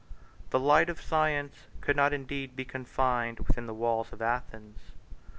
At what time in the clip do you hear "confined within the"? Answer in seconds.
2.65-3.73